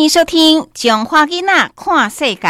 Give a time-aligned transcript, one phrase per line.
[0.00, 2.48] 欢迎收听《囧花囡仔看世界》。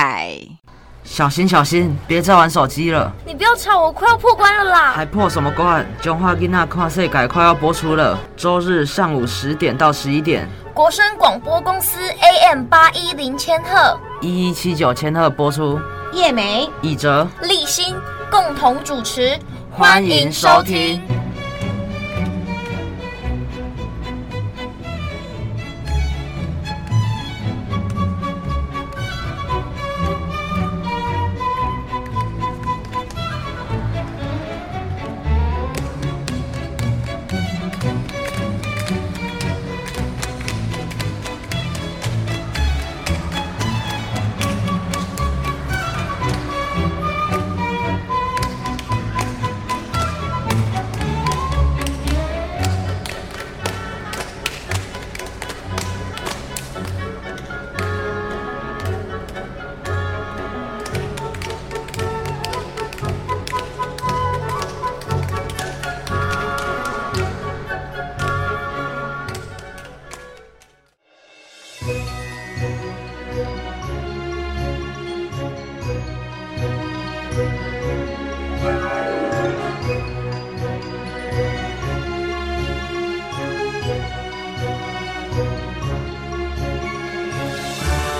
[1.02, 3.12] 小心小心，别再玩手机了！
[3.26, 4.92] 你不要吵，我快要破关了啦！
[4.94, 5.84] 还破什么关？
[6.00, 15.76] 《囧花囡仔看世界》快要播出了，周日上午十点到十一点，国声广播公司 AM 八一零千赫，一一七九千赫播出。
[16.12, 17.96] 叶梅、以哲、立新
[18.30, 19.36] 共同主持，
[19.72, 21.02] 欢迎收听。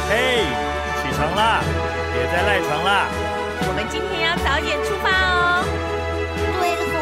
[0.08, 0.14] 嘿，
[1.02, 1.62] 起床啦！
[2.12, 3.06] 别再赖床啦！
[3.62, 5.62] 我们今天要早点出发哦。
[6.58, 6.60] 对
[6.90, 6.92] 吼，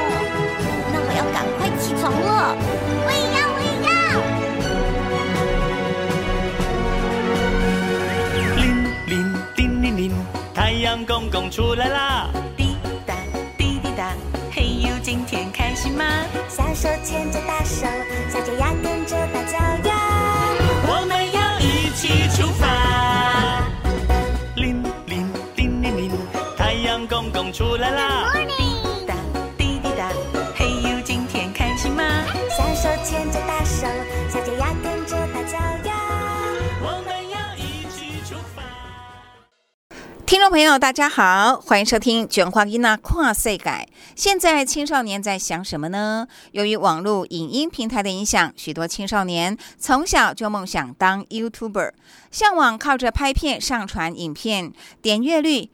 [0.93, 2.29] 那我要赶快起床了。
[3.07, 3.11] 喂
[11.09, 12.28] 公公出来啦！
[12.55, 13.14] 滴答
[13.56, 14.12] 滴滴答，
[14.53, 16.05] 嘿呦，今天开心吗？
[16.50, 17.87] 小手牵着大手，
[18.31, 19.56] 小脚丫跟着大脚
[19.89, 19.95] 丫。
[20.87, 22.67] 我们要一起出发。
[24.56, 26.11] 铃铃叮铃铃，
[26.59, 28.31] 太阳公公出来啦！
[40.48, 43.86] 众朋友，大家好，欢迎收听《卷花囡仔跨岁改》。
[44.16, 46.26] 现在青少年在想什么呢？
[46.53, 51.92] 由于网络影音平台的影响，许多青少年从小就梦想当 YouTuber，
[52.31, 54.72] 向往靠着拍片上传影片
[55.03, 55.70] 点阅率，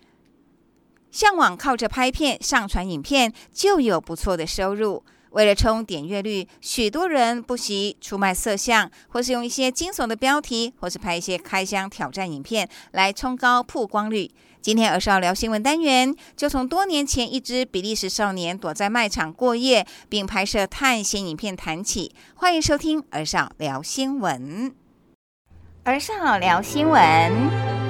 [1.12, 5.04] 向往靠着拍片上传影片就有不错的收入。
[5.30, 14.32] 为了冲点阅率，许多人不惜出卖色相，或是用一些惊悚的标题，或是拍一些开箱挑战影片来冲高曝光率。
[14.64, 22.14] 今天儿少聊新闻单元，就从多年前一支比利时少年躲在卖场过夜，并拍摄探险影片谈起。
[22.34, 24.74] 欢迎收听儿少聊新闻。
[25.82, 27.83] 儿少聊新闻。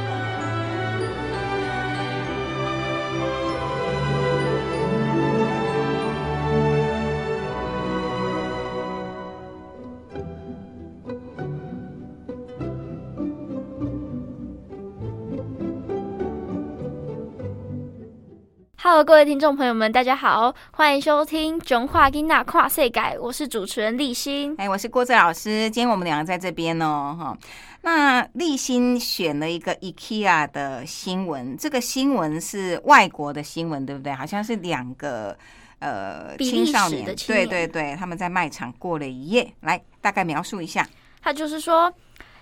[18.86, 24.54] Hello，各位听众朋友们，大家好，欢迎收听《囧话囡仔跨世改》，我是主持人立新。
[24.58, 27.38] 哎，我是郭志老师，今天我们两个在这边哦，哈。
[27.80, 34.12] 那立新选了一个 IKEA 的新闻，这个新闻是外国的新闻，对不对？
[34.12, 35.34] 好像是两个
[35.78, 39.50] 呃青少年，的青年对对对，他们在卖场过了一夜。
[39.60, 40.86] 来，大概描述一下。
[41.22, 41.90] 他就是说，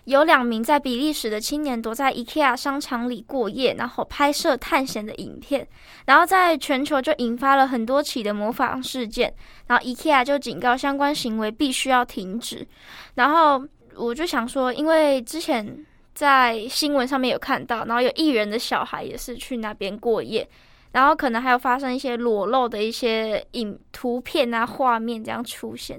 [0.04, 5.66] 有两名在比利时的青年躲在 IKEA 商场里过夜，然后拍摄探险的影片，
[6.06, 9.32] 然后在全球就引发了很多起的模仿事件，
[9.66, 12.66] 然后 IKEA 就警告相关行为必须要停止。
[13.14, 13.64] 然后
[13.94, 20.48] 我就想说，因为之前在新闻上面有看到，然后有艺人的小孩也是去那边过夜。
[20.92, 25.98] 然后可能还有发生一些裸露的一些影图片啊、画面这样出现，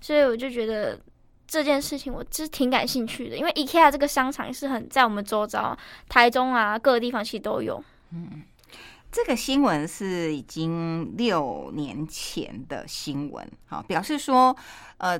[0.00, 0.96] 所以我就觉得
[1.48, 7.82] 这件事情我是挺感兴趣的，因为 IKEA 这个商场是很在我们周遭，台中啊各个地方其实都有。
[8.12, 8.42] 嗯
[9.10, 14.54] 这个新闻是已经六年前的新闻，好，表示说，
[14.98, 15.18] 呃，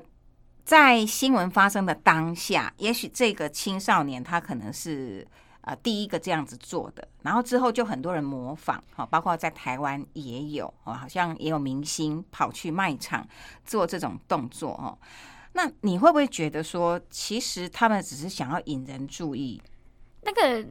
[0.63, 5.27] 在新闻发生的当下，也许这个青少年他可能是
[5.63, 13.27] 呃第一个这样子做的，然后之后就很多人模仿，好，包括在台湾也有，哦，好像也有明星跑去卖场
[13.65, 14.99] 做这种动作，哦。
[15.59, 19.61] 那你会不会觉得说，其实他们只是想要引人注意？
[20.23, 20.65] 那个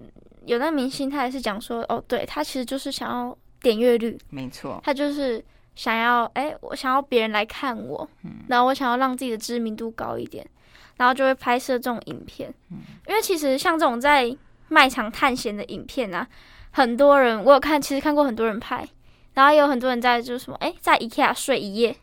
[0.45, 5.43] 有那明星他也是讲说，哦，对他其实就是想要点阅率，没错，他就是
[5.75, 10.47] 想要，哎、我想要别人来看我，嗯然后我想要让自己的知名度高一点。
[10.95, 12.51] 然后就会拍摄这种影片。
[12.71, 14.35] 嗯因为其实像这种在
[14.67, 16.27] 卖场探险的影片啊，
[16.71, 18.87] 很多人我有看，其实看过很多人拍，
[19.33, 21.95] 然后也有很多人在就是什么，哎，在 IKEA 睡一夜，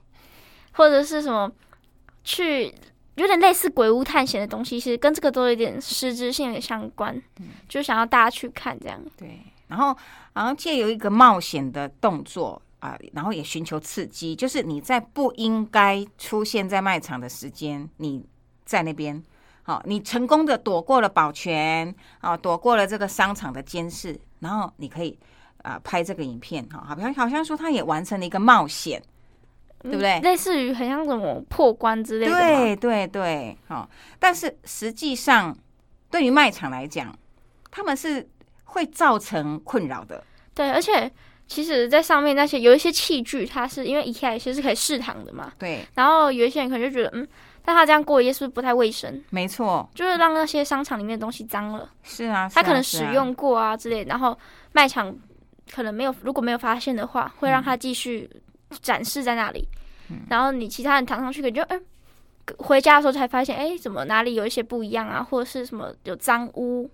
[0.74, 1.50] 或者是什么
[2.24, 2.74] 去
[3.14, 9.00] 有点类似鬼屋探险的东西，其实跟这个都有点实质性的相关，嗯就想要大家去看这样。
[9.16, 9.38] 对，
[9.68, 9.96] 然后
[10.32, 18.24] 然后借由一个冒险的动作啊，然后也寻求刺激，就是你在不应该出现在卖场的时间，你
[18.64, 19.22] 在那边。
[19.66, 25.18] 好，你成功的躲过了保全，啊，躲过了这个商场的监视，然后你可以
[25.62, 29.02] 啊、拍这个影片，哈，好像好像说他也完成了一个冒险，
[29.84, 30.18] 对不对？
[30.18, 32.32] 嗯类似于很像什么破关之类的。
[32.32, 33.88] 对对对，好、
[34.18, 35.56] 但是实际上
[36.10, 37.16] 对于卖场来讲，
[37.70, 38.26] 他们是
[38.64, 41.10] 会造成困扰的，对，而且
[41.46, 47.28] 其实，在上面那些有一些器具，它是因为 IKEA 有些是可以试躺的嘛，对，然后有一些人可能就觉得，嗯，
[47.62, 49.22] 但他这样过夜是不是不太卫生？
[49.30, 54.36] 没错，就是让那些商场里面的东西脏了，是啊，他可能使用过啊之类的，然后
[54.72, 55.14] 卖场
[55.70, 58.28] 可能没有，如果没有发现的话，会让他继续
[58.80, 59.66] 展示在那里，
[60.10, 61.82] 嗯然后你其他人躺上去，可能就嗯。
[62.58, 66.90] 回家的时候才发现，哎、怎么哪里有一些不一样啊，或者是什么有脏污？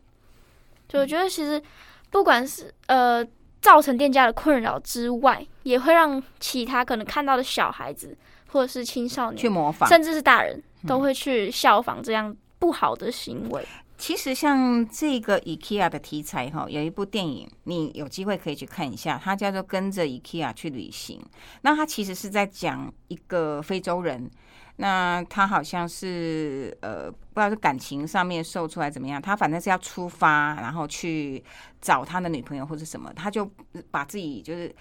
[0.88, 1.60] 就我觉得其实
[2.08, 3.20] 不管是呃
[3.60, 8.16] 造成店家的困扰之外，也会让其他可能看到的小孩子
[8.52, 9.88] 或者是青少年，去模仿。
[9.88, 13.66] 甚至是大人都会去效仿这样不好的行为。
[14.00, 21.20] 其实像这个 IKEA 的题材哈，有一部电影，你有机会可以去看一下，它叫做《跟着 IKEA 去旅行》。
[21.60, 24.28] 那它其实是在讲一个非洲人，
[24.76, 31.44] 那他好像是呃，不知道是感情上面受出来怎么样，他反正是要出发，然后去
[31.82, 33.48] 找他的女朋友或者什么，他就
[33.90, 34.74] 把自己就是。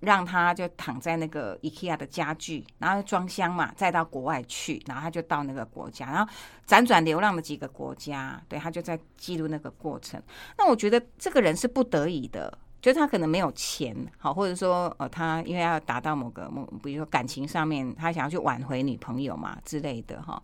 [0.00, 6.32] 让他就躺在那个 IKEA 的家具，然后装箱嘛，再到国外去，然后他就到那个国家，然后
[6.66, 10.22] 辗转流浪的几个国家，对他就在记录那个过程。
[10.58, 20.40] 那我觉得这个人是不得已的，就是他可能没有钱，好，或者说呃，他因为要达到某个某，比如说感情上面，他想要去挽回女朋友嘛之类的哈。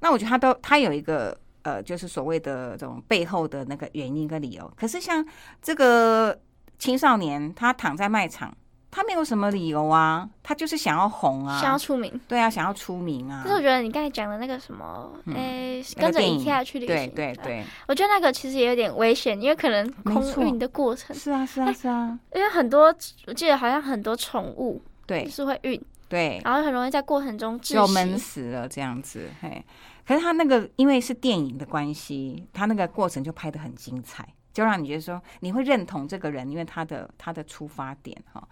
[0.00, 4.72] 那我觉得他都他有一个呃，就是所谓的这种背后的那个原因跟理由。
[4.76, 5.24] 可是像
[5.62, 6.36] 这个
[6.78, 8.52] 青少年，他躺在卖场。
[8.90, 12.20] 他没有什么理由啊，他就是想要红啊，想要出名。
[12.26, 13.42] 对啊，想要出名啊。
[13.44, 16.44] 但是我觉得你刚才讲的那个什么，诶、那个跟着电影。
[16.44, 17.36] IKEA 去旅行，对对。
[17.44, 22.94] 对，我觉得那个其实也有点危险，因为可能空运的过程，是啊是啊是啊，因为很多
[23.26, 25.28] 我记得好像很多宠物对。
[25.28, 28.18] 是会运，对，然后很容易在过程中窒就闷。
[28.18, 29.64] 死了这样子，嘿。
[30.06, 34.26] 可是他那个因为是电影的关系，他那个过程就拍的很精彩，
[34.58, 38.42] 就让你觉得说你会认同这个人，因为他的他的出发点哈。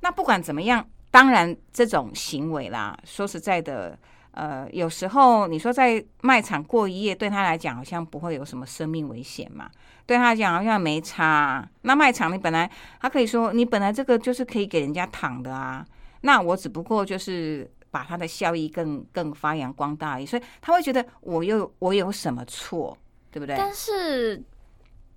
[0.00, 3.98] 那不管怎么样，当然这种行为啦，说实在的，
[4.30, 9.70] 呃，有时候你说在卖场过一夜，对他来讲好像不会有什么生命危险嘛，
[10.06, 11.68] 对他讲好像没差。
[11.82, 15.84] 那卖场你本来他可以说，你本来这个就是可以给人家躺的啊，
[16.22, 17.70] 那我只不过就是。
[17.92, 22.96] 把它的效益更更发扬光大而已，所以他会觉得我又我有什么错，
[23.32, 23.56] 对不对？
[23.58, 24.40] 但是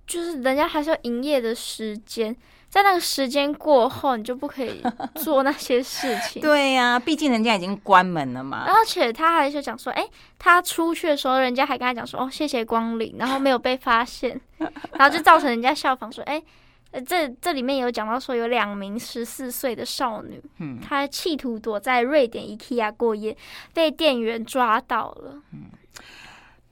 [0.06, 2.34] 就是人家还是要营业的时间，
[2.68, 4.82] 在那个时间过后，你就不可以
[5.14, 6.40] 做那些事情。
[6.42, 8.64] 对呀、毕竟人家已经关门了嘛。
[8.66, 10.06] 而且他还是讲说，哎、
[10.38, 16.42] 他出去的时候，人家还跟他讲说，哦，谢谢光临，然后没有被发现， 然后就造成人家效仿说，哎、
[16.90, 23.36] 呃这这里面有讲到说，有两名十四岁的少女，嗯她企图躲在瑞典 IKEA 过夜，
[23.72, 25.40] 被店员抓到了。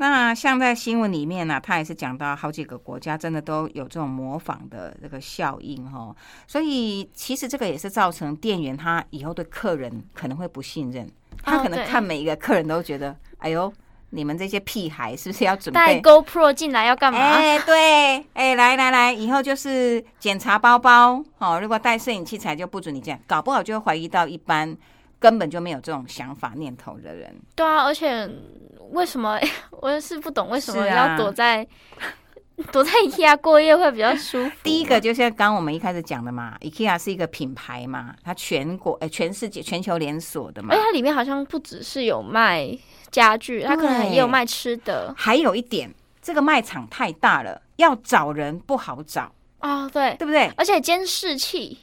[0.03, 6.13] 那像在新闻里面呢、他也是讲到好几个国家真的都有这种模仿的这个效应哈，
[6.49, 11.09] 所以其实这个也是造成店员他以后对客人可能会不信任，
[11.45, 13.73] 他可能看每一个客人都觉得，哎呦，
[14.11, 17.21] 你们这些屁孩是不是要准备带？GoPro 进来要干嘛？
[17.21, 21.61] 哎、对，哎、来来来，以后就是检查包包哦。
[21.61, 24.77] 如果带摄影器材就不准你这样，搞不好就会怀疑到一般
[25.21, 27.33] 根本就没有这种想法念头的人。
[27.55, 28.29] 对啊，而且
[28.93, 29.39] 为什么
[29.71, 31.67] 我是不懂为什么要躲在、
[32.71, 34.51] 躲在 IKEA 过夜会比较舒服？
[34.63, 40.83] 第一个就像刚刚我们一开始讲的嘛，IKEA 是一个品牌嘛，它全国呃全世界全球连锁的嘛而且。
[40.83, 42.69] 它里面好像不只是有卖
[43.11, 50.51] 家具，它可能也有卖吃的还有一点，这个卖场太大了，要找人不好找，哦，对，对不对？
[50.57, 51.79] 而且监视器，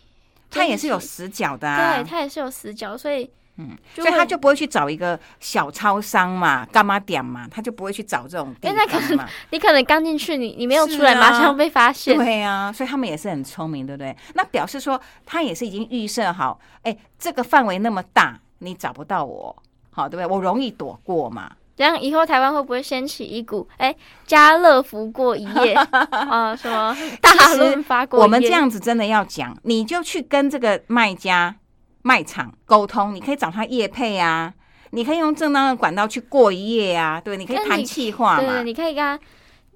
[0.49, 1.95] 它也是有死角的啊。
[1.97, 3.29] 对，它也是有死角，所以
[3.61, 9.27] 嗯，所以他就不会去找一个小超商嘛，干嘛点嘛，他就不会去找这种地因为那可方嘛。
[9.51, 12.17] 你可能刚进去，你你没有出来，马上被发现。
[12.17, 14.15] 对啊，所以他们也是很聪明，对不对？
[14.33, 19.53] 那表示说他也是已经预设好，哎，这个范围那么大，你找不到我，
[19.91, 20.33] 好，对不对？
[20.33, 21.51] 我容易躲过嘛。
[21.75, 25.73] 这样以后台湾会不会掀起一股哎家乐福过一夜
[26.11, 28.23] 啊、什么大润发过一夜？
[28.23, 31.55] 我们这样子真的要讲，你就去跟这个卖家、
[32.09, 34.51] 卖场沟通，你可以找他业配啊，
[34.89, 39.19] 你可以用正当的管道去过一夜啊，对，你可以谈气话嘛，对对，你可以跟他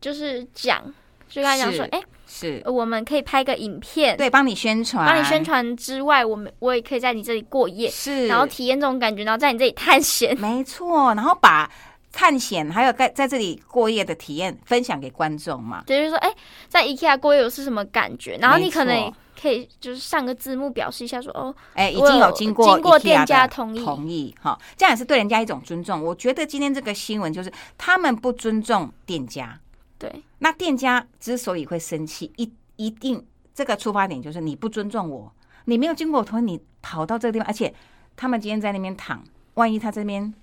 [0.02, 0.84] 就是讲，
[1.30, 10.36] 就跟他讲说，是哎、是，我们可以拍个影片，对，帮你宣传，帮你宣传之外，我们我也可以在你这里过夜，是，然后体验这种感觉，然后在你这里探险。
[10.40, 11.70] 没错，然后把
[12.12, 16.34] 探险还有在在这里过夜的体验分享给观众嘛，就是说，哎、
[16.68, 18.40] 在 IKEA 过夜有是什么感觉？
[18.42, 23.84] 然后你可能可以就是上个字幕表示一下说，哦，哎，已经有经过经过店家同意。
[23.84, 26.02] 同意哈，这样也是对人家一种尊重。
[26.02, 29.60] 我觉得今天这个新闻就是他们不尊重店家，
[30.00, 33.22] 对，那店家之所以会生气，一一定
[33.54, 35.30] 这个出发点就是你不尊重我，
[35.66, 37.74] 你没有经过我同意，你跑到这个地方，而且
[38.16, 39.22] 他们今天在那边躺，
[39.56, 40.34] 万一他这边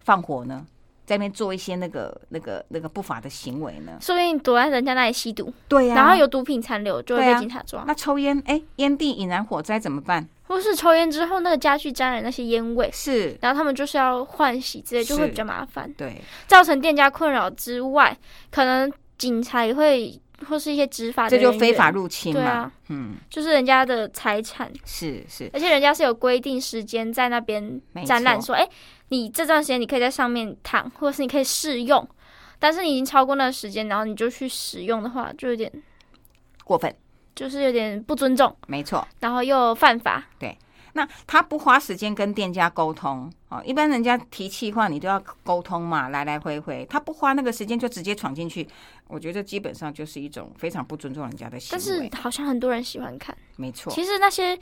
[0.00, 0.66] 放火呢，
[1.10, 3.98] 在那边做一些那个那个那个不法的行为呢？
[4.00, 7.82] 说不定躲在人家那里吸毒，对呀、然后有毒品残留，就会被警察抓。
[7.84, 10.24] 那抽烟，哎，烟蒂引燃火灾怎么办？
[10.46, 18.16] 或是抽烟之后那个家具沾染那些烟味，是，然后他们就是要换洗之类，就会比较麻烦，对，造成店家困扰之外，
[18.52, 20.16] 可能警察也会
[20.48, 22.40] 或是一些执法的这就非法入侵嘛。
[22.40, 22.72] 对啊。
[22.88, 28.68] 嗯，就是人家的财产，是是，而且人家是有规定时间在那边展览，说，哎、
[29.10, 32.08] 你这段时间你可以在上面躺，或者是你可以试用，
[32.58, 35.70] 但是你已经超过那个时间，然后你就去使用的话，就有点
[36.64, 36.94] 过分，
[37.34, 39.06] 就是有点不尊重，没错。
[39.20, 40.56] 然后又犯法，对
[40.92, 48.66] 那他不花时间跟店家沟通哦，一般人家提气话你都要沟通嘛，来来回回，他不花那个时间就直接闯进去，
[49.06, 52.20] 我觉得基本上就是一种非常不尊重人家的行为但是。
[52.20, 53.36] 好像很多人喜欢看。
[53.56, 54.58] 没错，其实那些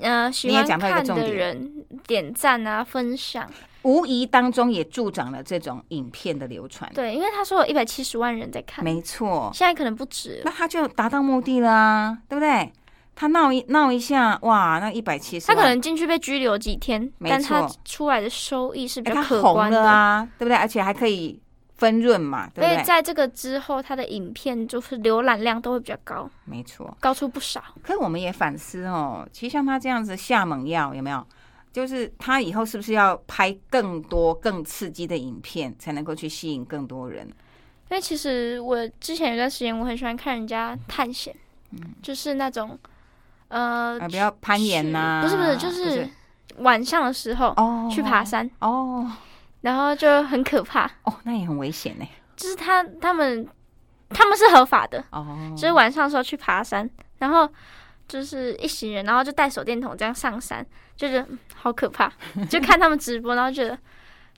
[0.00, 3.48] 呃喜欢看的人点赞啊、分享，
[3.82, 6.90] 无疑当中也助长了这种影片的流传。
[6.94, 10.42] 对，因为他说有一百七十万人在看，没错，现在可能不止。
[10.44, 12.72] 那他就达到目的了啊，对不对？
[13.16, 19.88] 他闹一闹一下，哇，那一百七十，他可能进去被拘留几天，但他出来的收益是比哎较可观的。
[19.88, 20.56] 啊，对不对？
[20.56, 21.40] 而且还可以
[21.84, 22.84] 分润嘛，对所以？
[22.84, 26.96] 在这个之后，他的影片就是浏览量都会比较高，没错。
[26.98, 27.62] 高出不少。
[27.82, 31.24] 可是我们也反思哦，其实像他这样子下猛药，有没有？
[31.72, 37.26] 就是他以后是不是要拍更多、更刺激的影片，才能够去吸引更多人？
[37.90, 41.34] 因为其实我之前有段时间我很喜欢看人家探险，
[41.72, 42.78] 嗯就是那种
[43.48, 46.08] 呃啊，不要攀岩呐、不是不是，就是
[46.58, 49.10] 晚上的时候哦，去爬山，哦
[49.64, 50.84] 然后就很可怕。
[51.04, 52.06] 哦，那也很危险呢。
[52.36, 53.48] 就是他他们
[54.10, 57.48] 他们是合法的，哦，就是晚上的时候去爬山，然后
[58.06, 62.12] 就是一行人，然后就带手电筒这样上山，就觉得嗯好可怕。
[62.50, 63.78] 就看他们直播，然后觉得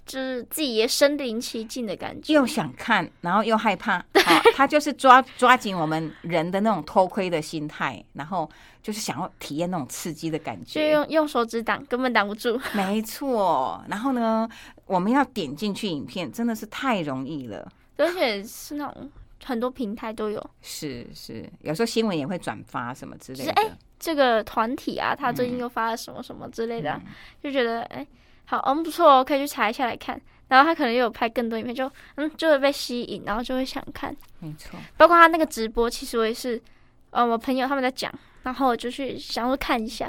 [0.06, 2.32] 就是自己也身临其境的感觉。
[2.32, 8.48] 又想看，然后又害怕， 好、他就是抓抓紧我们人的那种偷窥的心态，然后
[8.82, 10.92] 就是想要体验那种刺激的感觉就。
[10.92, 12.58] 用用手指挡，根本挡不住。
[12.72, 14.48] 没错，然后呢，
[14.86, 17.68] 我们要点进去影片，真的是太容易了。
[17.98, 19.10] 而且是那种
[19.44, 23.44] 很多平台都有是是，有时候新闻也会转发什么之类的。
[23.44, 28.06] 是哎这个团体啊，他最近又发了什么什么之类的啊、嗯就觉得哎、
[28.46, 30.20] 好，嗯，不错哦，可以去查一下来看。
[30.48, 34.14] 然后他可能又有拍更多影片，就嗯就会被吸引，然后就会想看。
[34.38, 36.62] 没错，包括他那个直播，其实我也是，
[37.10, 38.12] 呃，我朋友他们在讲，
[38.44, 40.04] 然后我就去想说看一下，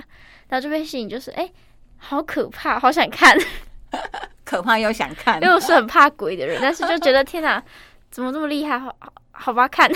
[0.50, 1.52] 然后就被吸引，就是哎、
[1.98, 3.36] 好可怕，好想看，
[4.46, 5.56] 可怕又想看因为。
[5.56, 7.62] 我是很怕鬼的人，但是就觉得天哪，
[8.12, 8.78] 怎么这么厉害？
[8.78, 9.90] 好好好吧，看，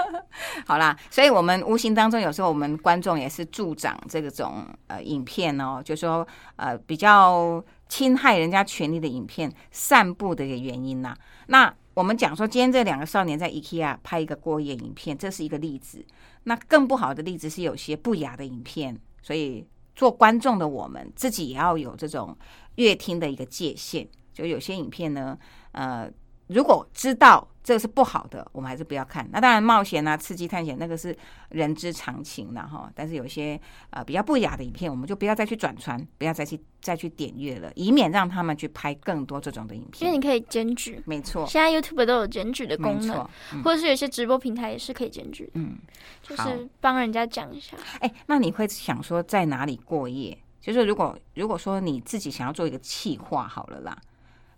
[0.66, 6.26] 好啦，所以我们无形当中有时候我们观众也是助长这种呃影片哦，就说
[6.56, 11.16] 呃比较侵害人家权利的影片散布的一个原因呐、
[11.46, 16.04] 那我们讲说，今天这两个少年在 IKEA 拍一个过夜影片，这是一个例子。
[16.44, 19.66] 那更不好的例子是有些不雅的影片，所以
[19.96, 22.36] 做观众的我们自己也要有这种
[22.76, 24.08] 乐听的一个界限。
[24.32, 25.36] 就有些影片呢，
[25.72, 26.08] 呃，
[26.48, 29.28] 如果知道这个是不好的，我们还是不要看。
[29.30, 31.16] 那当然，冒险啊、刺激探险那个是
[31.50, 32.90] 人之常情了哈。
[32.94, 40.06] 但是有些呃比较不雅的影片，我们就不要再去转传，不要再去再去点阅了，以免让他们去拍更多这种的影片。
[40.06, 45.76] 因为你可以检举，没错，现在 YouTube 都有检举的没功能，，嗯或者是有些直播平台也是可以检举的，嗯，
[46.22, 47.76] 就是帮人家讲一下。
[48.00, 50.36] 哎、那你会想说在哪里过夜？
[50.60, 53.96] 就是如果如果说你自己想要做一个企划好了啦，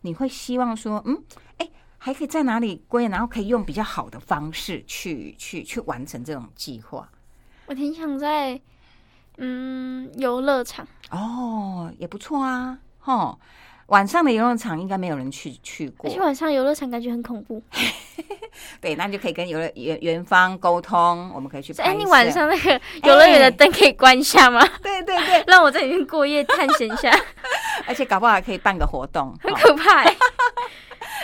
[0.02, 1.23] 你会希望说，嗯，
[1.59, 7.09] 哎、还可以在哪里过夜，然后可以用比较好的方式去去去完成这种计划。
[7.66, 8.61] 我挺想在
[9.38, 13.38] 嗯游乐场，哦，也不错啊，吼。
[13.90, 17.61] 晚上的游乐场应该没有人去去过而且，晚上游乐场感觉很恐怖。
[18.80, 21.99] 对，那就可以跟游乐园园方沟通，我们可以去拍哎，摄。
[21.99, 24.61] 你晚上那个游乐园的灯可以关一下吗？
[24.82, 27.11] 对对对， 让我在里面过夜探险一下，
[27.87, 30.16] 而且搞不好还可以办个活动，很哦可怕欸。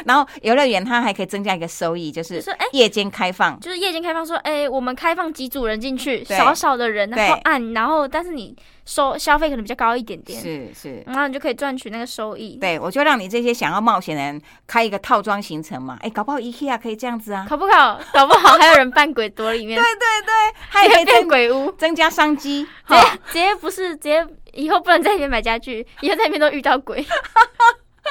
[0.07, 3.59] 然后游乐园它还可以增加一个收益，就是就是哎夜间开放。
[3.61, 12.57] 就是夜间开放说，哎、我们开放几组人进去，对少少的人，然后按，然后但是你收消费可能比较高一点点，是是，然后你就可以赚取那个收益。
[12.61, 15.99] 对我就让你这些想要冒险的人开一个套装行程嘛。
[16.01, 18.01] 哎，搞不好 IKEA 可以这样子啊，搞不好？
[18.13, 20.33] 搞不好还有人扮鬼躲里面，对对对，
[20.69, 22.65] 还可以变鬼屋，增加商机。
[22.87, 27.05] 直接直接不是直接以后不能在里面买家具，以后在里面都遇到鬼。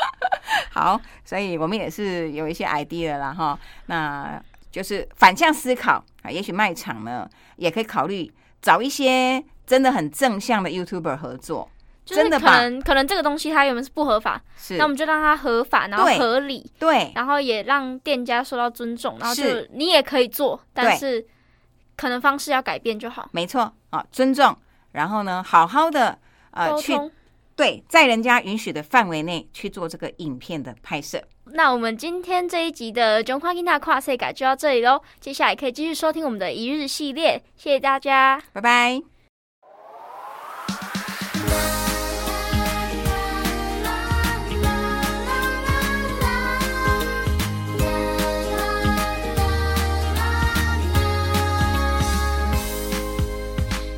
[0.72, 3.58] 好，所以我们也是有一些 idea 了哈。
[3.88, 11.70] 那就是反向思考啊，也许卖场呢也可以考虑找一些真的很正向的 YouTuber 合作，
[12.04, 21.26] 就是真的可能可能这个东西它原本是不合法，是那我们就让它合法，然后合理，对然后也让店家受到尊重，然后就你也可以做，但是
[21.96, 23.30] 可能方式要改变就好。
[23.32, 24.56] 没错啊，尊重，
[24.92, 26.20] 然后呢，好好的
[26.52, 26.94] 呃去。
[27.56, 31.24] 对，在人家允许的范围内去做这个影片的拍摄。
[31.46, 38.44] 那我们今天这一集的《中华吉娜跨世改》就到这里喽，接下来可以继续收听我们的一日系列，谢谢大家。
[38.52, 39.02] 拜拜。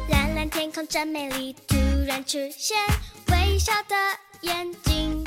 [0.09, 2.77] 蓝蓝天空真美丽，突然出现
[3.57, 3.95] 微笑的
[4.41, 5.23] 眼睛。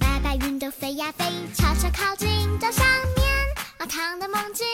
[0.00, 2.26] 白白云朵飞呀飞，悄悄靠近
[2.58, 3.24] 照上面
[3.78, 4.66] 满堂的梦境。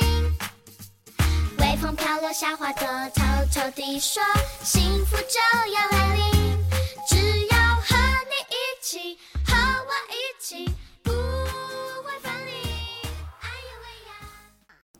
[1.58, 4.22] 微风飘落小花朵，偷偷地说，
[4.64, 6.58] 幸福就要来临。
[7.06, 7.94] 只要和
[8.24, 9.18] 你一起，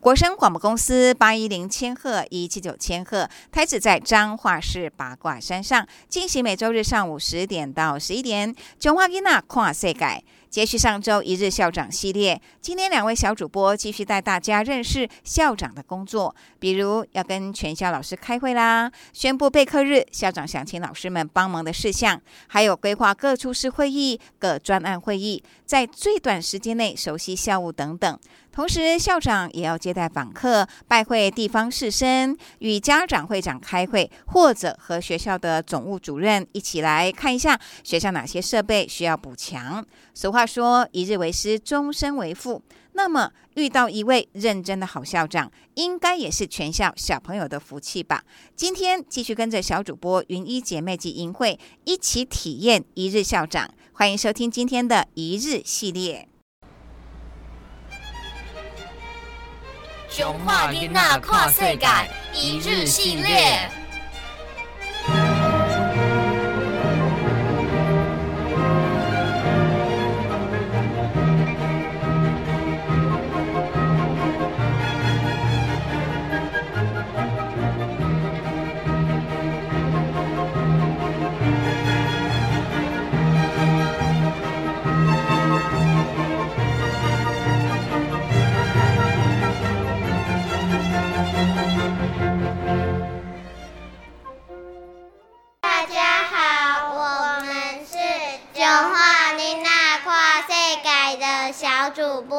[0.00, 8.54] 国声广播公司八一零千赫一七九千赫，台址在彰化市八卦山上，进行每周日上午十点到十一点。
[8.78, 28.18] 中华囡仔跨世界，接续上周一日校长系列，今天两位小主播继续带大家认识校长的工作，比如要跟全校老师开会啦，宣布备课日，校长想请老师们帮忙的事项，还有规划各处室会议、各专案会议，在最短时间内熟悉校务等等。
[28.52, 39.86] 同时，校长也要接待访客、拜会地方士绅、与家长会长开会，或者和学校的总务主任一起来看一下学校哪些设备需要补强。
[40.14, 42.60] 俗话说“一日为师，终身为父”。
[42.92, 48.24] 那么，遇到一位认真的好校长，应该也是全校小朋友的福气吧？
[48.56, 56.29] 今天继续跟着小主播云一姐妹及银会一起体验一日校长，欢迎收听今天的一日系列。
[60.16, 61.86] 中华囡仔跨世界
[62.34, 63.70] 一日系列。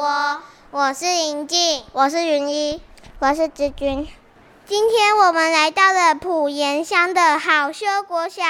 [0.02, 2.82] 小主播，我是银静，我是云一，
[3.20, 4.08] 我是志军。
[4.66, 8.42] 今天我们来到了普盐乡的好修国小，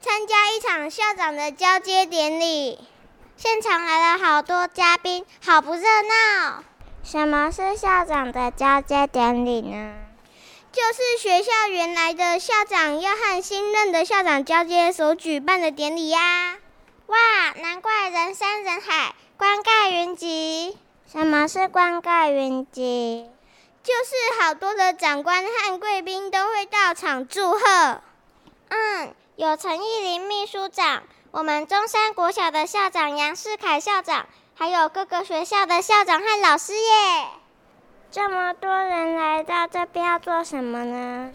[0.00, 2.80] 参加一场校长的交接典礼。
[3.36, 6.64] 现场来了好多嘉宾，好不热闹。
[7.04, 9.94] 什么是校长的交接典礼呢？
[10.72, 16.56] 就是学校原来的校长要和新任的校长交接所举办的典礼呀、
[17.06, 17.16] 哇，
[17.62, 20.76] 难怪人山人海，观盖云集。
[21.12, 23.30] 什么是冠盖云集？
[23.84, 28.00] 就是好多的长官和贵宾都会到场祝贺。
[28.70, 37.28] 嗯，有陈义林秘书长，我们中山国小的校长杨世凯校长，还有各个学校的校长和老师耶。
[38.10, 41.30] 这么多人来到这边要做什么呢？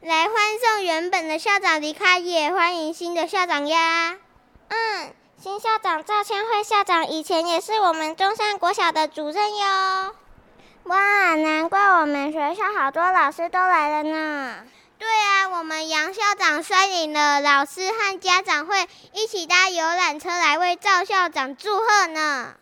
[0.00, 4.16] 来欢送原本的校长离开，也欢迎新的校长呀。
[4.68, 10.12] 嗯，新校长赵千惠校长以前也是我们中山国小的主任哟。
[10.82, 14.54] 哇，难怪我们学校好多老师都来了呢。
[14.98, 22.54] 对啊，我们杨校长率领了老师和家长会一起搭游览车来为赵校长祝贺呢。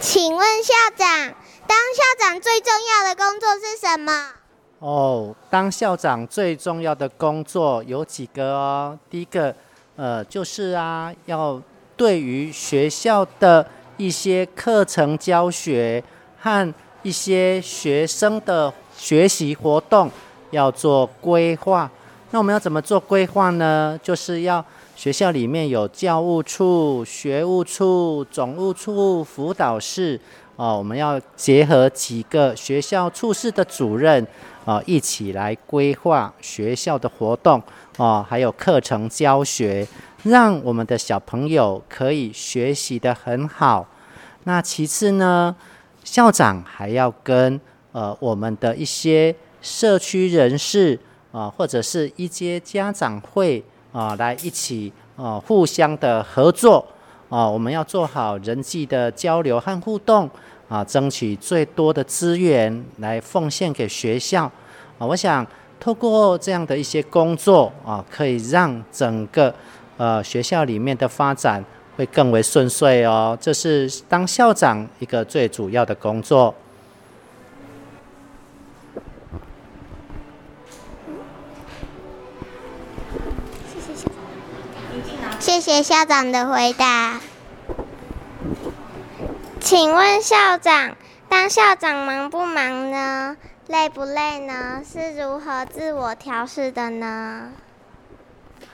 [0.00, 1.34] 请问校长，
[1.66, 4.30] 当校长最重要的工作是什么？
[4.78, 8.98] 哦，当校长最重要的工作有几个哦。
[9.10, 9.54] 第一个，
[9.96, 11.60] 呃，就是啊，要
[12.02, 13.64] 对于学校的
[13.96, 16.02] 一些课程教学
[16.36, 20.10] 和一些学生的学习活动
[20.50, 21.88] 要做规划。
[22.32, 23.96] 那我们要怎么做规划呢？
[24.02, 24.64] 就是要
[24.96, 30.20] 学校里面有教务处、学务处、总务处、辅导室
[30.56, 34.26] 哦，我们要结合几个学校处室的主任
[34.64, 37.62] 啊，一起来规划学校的活动
[37.96, 39.86] 哦，还有课程教学，
[40.24, 43.86] 让我们的小朋友可以学习的很好。
[44.44, 45.54] 那其次呢，
[46.04, 47.60] 校长还要跟
[47.92, 50.98] 呃我们的一些社区人士。
[51.32, 56.86] 啊，或者是一些家长会啊，来一起啊，互相的合作
[57.30, 60.28] 啊，我们要做好人际的交流和互动
[60.68, 64.44] 啊，争取最多的资源来奉献给学校
[64.98, 65.06] 啊。
[65.06, 65.46] 我想
[65.80, 69.54] 透过这样的一些工作啊，可以让整个
[69.96, 71.64] 呃学校里面的发展
[71.96, 73.36] 会更为顺遂哦。
[73.40, 76.54] 这是当校长一个最主要的工作。
[85.38, 87.20] 谢谢校长的回答。
[89.60, 90.96] 请问校长，
[91.28, 93.36] 当校长忙不忙呢？
[93.66, 94.82] 累不累呢？
[94.84, 97.50] 是如何自我调试的呢？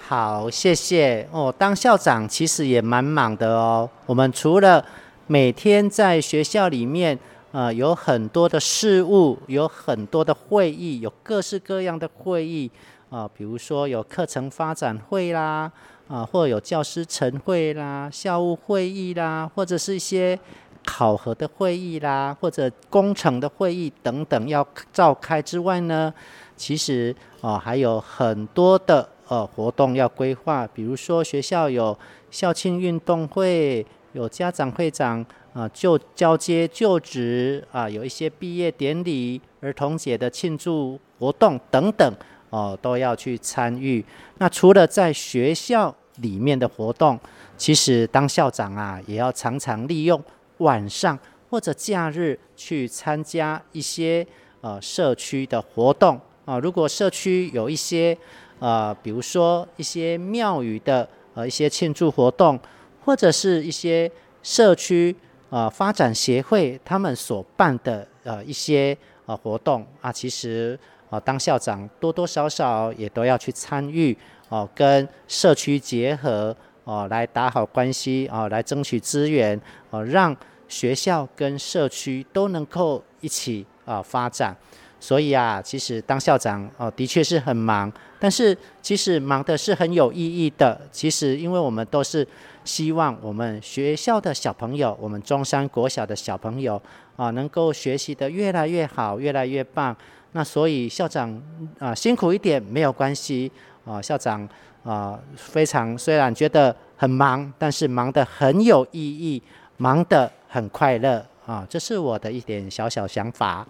[0.09, 1.55] 好，谢谢哦。
[1.59, 3.87] 当校长其实也蛮忙的哦。
[4.07, 4.83] 我们除了
[5.27, 7.19] 每天在学校里面，
[7.53, 12.71] 呃，有很多的事务，有很多的会议，有各式各样的会议
[13.11, 15.71] 啊，比如说有课程发展会啦。
[16.09, 20.39] 啊，或有教师晨会啦、校务会议啦，或者是一些
[20.87, 26.11] 考核的会议啦，或者工程的会议等等要召开之外呢，
[26.57, 31.97] 其实啊还有很多的呃活动要规划，比如说学校有
[32.31, 42.13] 校庆运动会，有家长会长啊就交接就职啊，有一些毕业典礼、儿童节的庆祝活动等等。
[42.51, 44.03] 哦，都要去参与。
[44.39, 47.21] 那除了在学校里面的活动，
[47.59, 50.19] 其实当校长啊，也要常常利用
[50.57, 51.19] 晚上
[51.51, 54.27] 或者假日去参加一些
[54.63, 56.59] 呃社区的活动啊。
[56.59, 58.17] 如果社区有一些
[58.59, 62.59] 呃，比如说一些庙宇的呃一些庆祝活动，
[63.05, 64.11] 或者是一些
[64.43, 65.15] 社区
[65.51, 70.79] 呃发展协会他们所办的呃一些呃活动啊，其实。
[71.11, 74.15] 啊，当校长多多少少也都要去参与
[74.51, 80.37] 哦，跟社区结合哦，来打好关系哦，来争取资源哦，让
[80.69, 84.55] 学校跟社区都能够一起啊发展。
[85.01, 90.81] 所以啊，其实当校长哦，的确是很忙，但是其实忙的是很有意义的。
[90.91, 92.27] 其实，因为我们都是
[92.65, 96.81] 希望我们学校的小朋友，我们中山国小的小朋友
[97.17, 99.97] 啊，能够学习的越来越好，越来越棒。
[100.33, 101.41] 那所以校长
[101.79, 103.51] 啊辛苦一点没有关系
[103.85, 104.47] 啊，校长
[104.83, 109.43] 啊非常虽然觉得很忙，但是忙得很有意义，
[109.77, 113.67] 忙得很快乐啊，这是我的一点小小想法。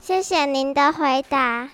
[0.00, 1.68] 谢谢您的回答。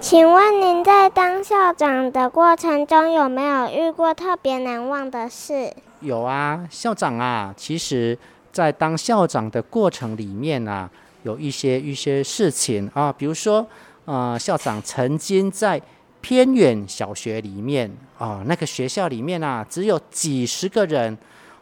[0.00, 5.72] 请问您在当校长的过程中有没有遇过特别难忘的事？
[6.00, 8.16] 有啊，校长啊，其实
[8.52, 10.90] 在当校长的过程里面啊。
[11.24, 13.66] 有一些一些事情啊，比如说，
[14.04, 15.80] 呃，校长曾经在
[16.20, 21.16] 偏远小学里面啊，那个学校里面啊，只有几十个人。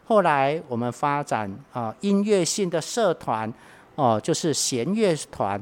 [0.05, 3.51] 后来我们发展啊，音乐性的社团
[3.95, 5.57] 哦，就是弦乐团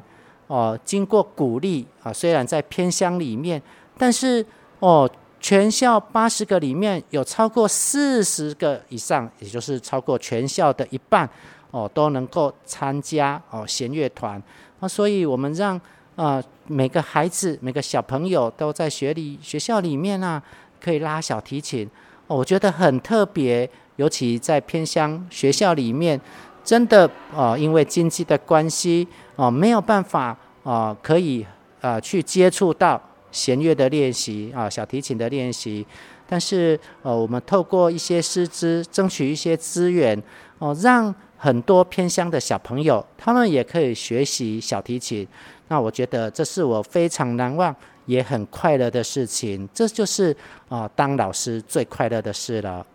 [0.52, 3.62] 哦，经过鼓励啊，虽然在偏乡里面，
[3.98, 4.46] 但是
[4.80, 5.10] 哦，
[5.40, 11.30] 全校八十个里面有超过四十个以上，也就是超过全校的一半。
[11.72, 14.44] 哦，都能够参加哦弦乐团
[14.82, 15.80] 啊，所以我们让
[16.18, 20.44] 啊每个孩子、每个小朋友都在学里学校里面啊，
[20.82, 21.90] 可以拉小提琴，
[22.28, 23.70] 我觉得很特别。
[23.98, 26.20] 尤其在偏乡学校里面，
[26.64, 31.46] 真的哦，因为经济的关系哦，没有办法哦，可以
[31.82, 35.86] 啊去接触到弦乐的练习啊，小提琴的练习。
[36.28, 40.22] 但是呃，我们透过一些师资，争取一些资源
[40.60, 45.28] 哦，让很多偏乡的小朋友，他们也可以学习小提琴。
[45.68, 49.68] 那我觉得这是我非常难忘也很快乐的事情。
[49.74, 50.36] 这就是
[50.70, 52.86] 啊，当老师最快乐的事了。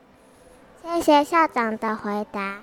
[0.94, 2.60] 谢谢校长的回答。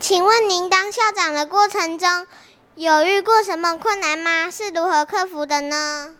[0.00, 2.26] 请问您当校长的过程中，
[2.74, 4.50] 有遇过什么困难吗？
[4.50, 6.14] 是如何克服的呢？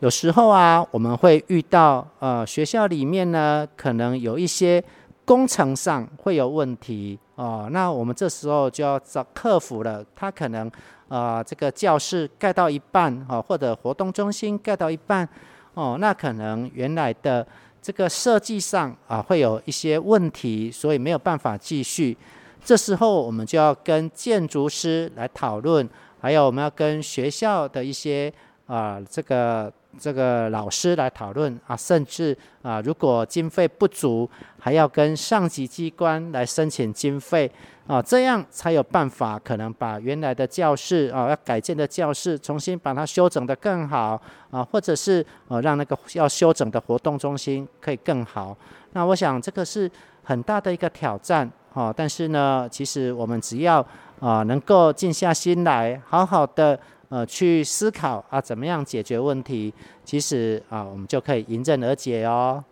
[0.00, 4.82] 有时候啊，我们会遇到呃，学校里面呢，可能有一些
[5.24, 7.68] 工程上会有问题哦。
[7.70, 10.04] 那我们这时候就要找克服了。
[10.14, 10.70] 他可能
[11.08, 15.26] 呃，这个教室盖到一半哦，或者活动中心盖到一半
[15.74, 17.46] 哦，那可能原来的。
[17.86, 22.16] 这个设计上啊会有一些问题，所以没有办法继续。
[22.64, 25.88] 这时候我们就要跟建筑师来讨论，
[26.20, 28.32] 还有我们要跟学校的一些
[28.66, 29.72] 啊这个。
[29.98, 37.50] 这个老师来讨论啊，甚至啊，如果经费不足，还要跟上级机关来申请经费
[37.86, 44.20] 啊，这样才有办法可能把原来的教室啊，要改建的教室重新把它修整得更好
[44.50, 48.56] 啊，或者是呃让那个要修整的活动中心可以更好。
[48.92, 49.90] 那我想这个是
[50.24, 53.86] 很大的一个挑战啊，但是呢，其实我们只要
[54.20, 56.78] 啊能够静下心来，好好的。
[57.08, 59.72] 呃，去思考啊，怎么样解决问题？
[60.04, 62.64] 其实啊，我们就可以迎刃而解哦。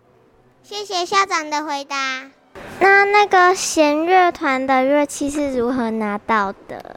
[0.61, 2.44] 谢谢校长的回答。
[2.81, 6.97] 那那个弦乐团的乐器是如何拿到的？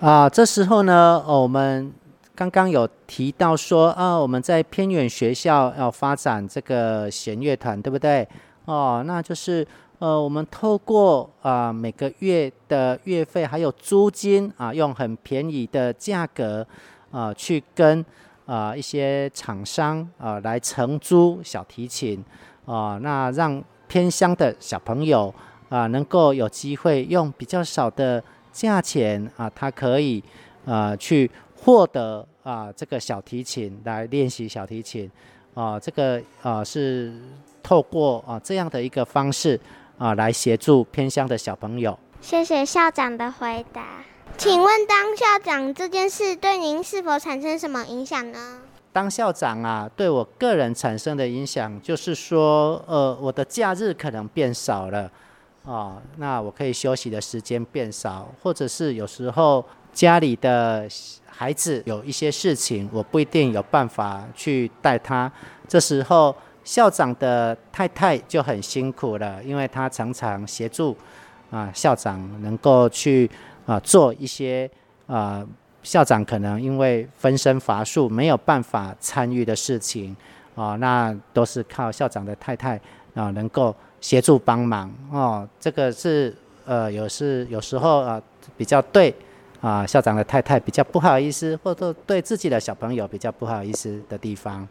[0.00, 1.92] 啊，这时候呢，我们
[2.34, 8.28] 刚刚有提到说啊，我们在偏远学校要发展这个弦乐团，对不对？
[8.64, 9.66] 哦，那就是。
[10.00, 16.64] 呃，我们透过啊每个月的月费还有租金啊，用很便宜的价格
[17.10, 18.06] 啊，去跟
[18.46, 22.24] 啊一些厂商啊来承租小提琴
[22.64, 25.34] 啊，那让偏乡的小朋友
[25.68, 28.22] 啊能够有机会用比较少的
[28.52, 30.22] 价钱啊，他可以
[30.64, 35.10] 啊去获得啊这个小提琴来练习小提琴
[35.54, 37.12] 啊，这个啊是
[37.62, 39.58] 透过啊这样的一个方式。
[39.98, 41.98] 啊，来协助偏乡的小朋友。
[42.20, 44.04] 谢谢校长的回答。
[44.36, 48.60] 请问当校长这件事对您是否产生什么影响呢？
[48.98, 55.08] 当校长啊，对我个人产生的影响就是说，呃，我的假日可能变少了，
[55.64, 60.88] 啊，那我可以休息的时间变少，或者是有时候家里的
[61.28, 65.30] 孩子有一些事情，我不一定有办法去带他，
[65.68, 66.34] 这时候。
[66.64, 70.94] 校长的太太就很辛苦了，因为她常常协助
[71.50, 73.30] 啊校长能够去
[73.64, 74.70] 啊做一些
[75.06, 75.42] 啊
[75.82, 80.14] 校长可能因为分身乏术没有办法参与的事情
[80.54, 82.78] 啊，那都是靠校长的太太
[83.14, 85.48] 啊能够协助帮忙哦。
[85.60, 86.34] 这个是
[86.66, 88.20] 呃有是有时候啊
[88.56, 89.14] 比较对
[89.60, 94.66] 啊校长的太太比较不好意思，或者对自己的小朋友比较不好意思的地方。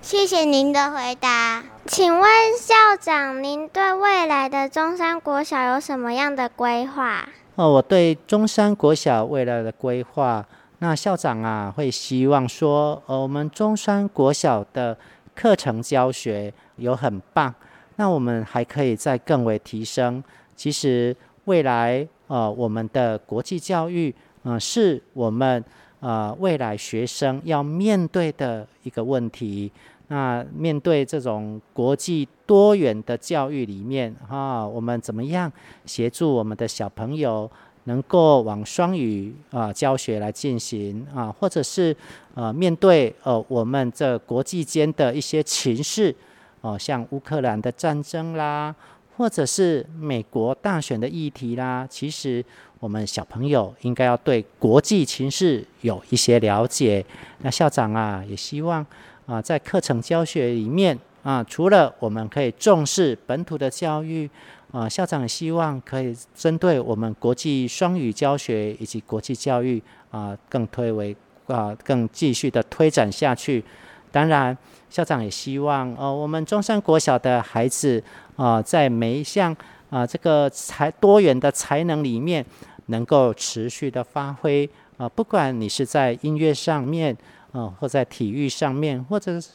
[0.00, 1.62] 谢谢您的回答。
[1.86, 2.22] 请问
[2.58, 7.28] 校长，您对未来的中山国小有什么样的规划？
[7.56, 10.44] 哦，我对中山国小未来的规划，
[10.80, 14.96] 那校长啊会希望说，呃，我们中山国小的
[15.36, 17.54] 课程教学有很棒，
[17.94, 20.20] 那我们还可以再更为提升。
[20.56, 24.12] 其实未来，呃，我们的国际教育，
[24.42, 25.64] 嗯，是我们
[26.00, 29.70] 呃未来学生要面对的一个问题。
[30.08, 35.50] 那面对这种国际多元的教育里面，哈，我们怎么样
[35.86, 37.50] 协助我们的小朋友
[37.84, 41.96] 能够往双语啊教学来进行啊，或者是
[42.34, 46.14] 呃面对呃我们这国际间的一些情势，
[46.60, 48.74] 哦，像乌克兰的战争啦，
[49.16, 52.44] 或者是美国大选的议题啦，其实
[52.78, 57.02] 我们小朋友应该要对国际情势有一些了解。
[57.38, 58.84] 那校长啊，也希望。
[59.26, 64.28] 啊，在课程教学里面啊，除了我们可以重视本土的教育，
[64.70, 73.64] 啊，校长也希望可以针对我们国际双语教学以及国际教育啊，更推为啊，更继续的推展下去。
[74.12, 74.56] 当然，
[74.90, 78.02] 校长也希望呃，我们中山国小的孩子
[78.36, 79.56] 啊，在每一项
[79.88, 82.44] 啊这个才多元的才能里面，
[82.86, 87.16] 能够持续的发挥啊，不管你是在音乐上面。
[87.54, 89.50] 哦，或在体育上面，或者是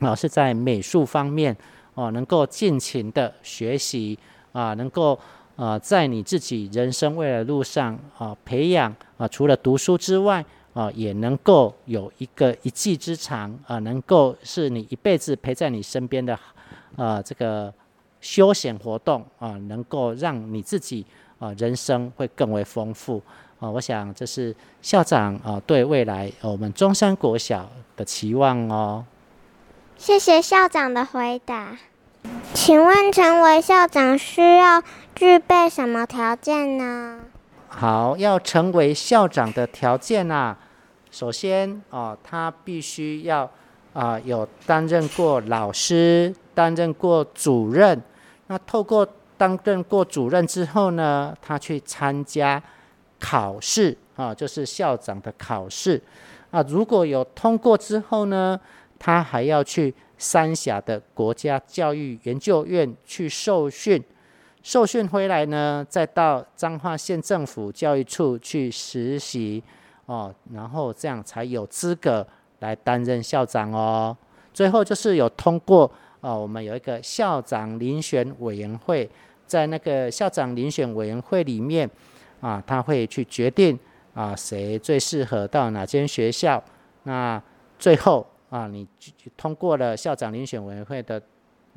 [0.00, 1.56] 啊，是在美术方面
[1.94, 4.18] 哦，能够尽情的学习
[4.52, 5.18] 啊，能够
[5.56, 16.38] 啊，在你自己人生未来路上啊，培养啊，除了读书之外啊，也能够有一个一技之长啊，能够是你一辈子陪在你身边的
[16.96, 17.72] 啊，这个
[18.20, 21.06] 休闲活动啊，能够让你自己
[21.38, 23.22] 啊人生会更为丰富
[23.62, 23.70] 啊。
[23.70, 29.04] 我想这是校长啊对未来我们中山国小的期望哦。
[29.96, 31.78] 谢谢校长的回答。
[32.52, 34.82] 请问成为校长需要
[35.14, 37.20] 具备什么条件呢？
[37.68, 40.56] 好，要成为校长的条件啊，
[41.10, 43.50] 首先哦，他必须要
[43.92, 48.00] 啊有担任过老师，担任过主任。
[48.48, 52.62] 那透过担任过主任之后呢，他去参加
[53.22, 56.02] 考试啊，就是校长的考试
[56.50, 56.60] 啊。
[56.68, 58.58] 如果有通过之后呢，
[58.98, 64.02] 他还要去三峡的国家教育研究院去受训。
[64.64, 69.62] 受训回来呢，再到彰化县政府教育处去实习
[70.06, 72.26] 哦，然后这样才有资格
[72.58, 74.16] 来担任校长哦。
[74.52, 79.08] 最后就是有通过哦，我们有一个校长遴选委员会，
[79.46, 81.88] 在那个校长遴选委员会里面
[82.42, 83.78] 啊，他会去决定
[84.12, 86.62] 啊谁最适合到哪间学校。
[87.04, 87.42] 那
[87.78, 88.86] 最后啊，你
[89.36, 91.18] 通过了校长遴选委员会的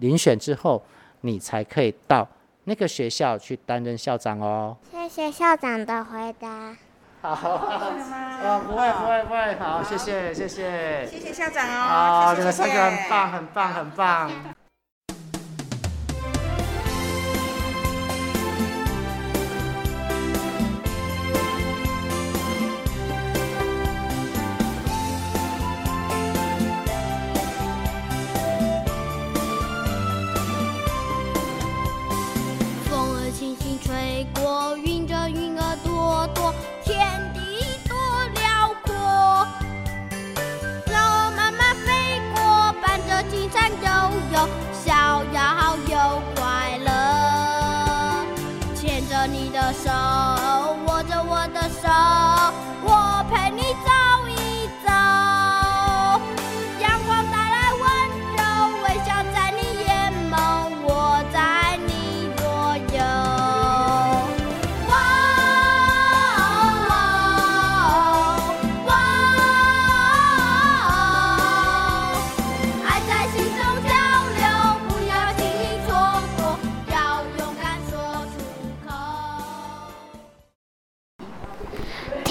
[0.02, 0.84] 遴选之后，
[1.22, 2.28] 你才可以到。
[2.68, 4.76] 那个学校去担任校长哦。
[4.92, 6.76] 谢谢校长的回答。
[7.22, 11.06] 好，哦，不会不会不会，好，谢谢谢谢。
[11.06, 11.88] 谢谢校长哦。
[11.88, 14.32] 好，你们三个很棒很棒很棒。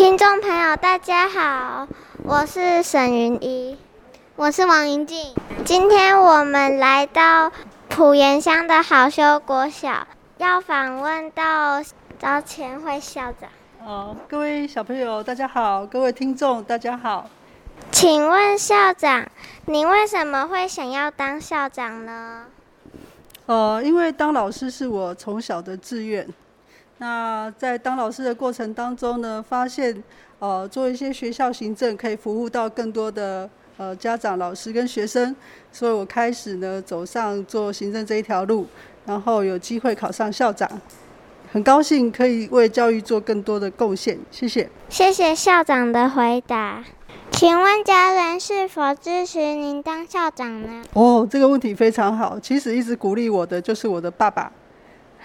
[0.05, 1.89] 听众朋友，大家好，
[2.25, 3.75] 我是沈云一，
[4.37, 5.35] 我是王云静。
[5.65, 7.51] 今天我们来到
[7.89, 11.83] 浦盐乡的好修国小，要访问到
[12.19, 13.49] 招前会校长。
[13.83, 17.31] 哦，各位小朋友，大家好；各位听众，大家好。
[17.91, 19.27] 请问校长，
[19.65, 22.45] 您为什么会想要当校长呢？
[23.47, 26.29] 呃，因为当老师是我从小的志愿。
[26.99, 30.03] 那在当老师的过程当中呢，发现
[30.39, 35.35] 呃做一些学校行政可以服务到更多的呃家长、老师跟学生，
[35.73, 38.67] 所以我开始呢走上做行政这一条路，
[39.05, 40.71] 然后有机会考上校长，
[41.53, 44.17] 很高兴可以为教育做更多的贡献。
[44.31, 44.71] 谢谢。
[44.89, 46.85] 谢谢校长的回答。
[47.33, 50.85] 请问家人是否支持您当校长呢？
[50.93, 52.39] 哦，这个问题非常好。
[52.39, 54.53] 其实一直鼓励我的就是我的爸爸。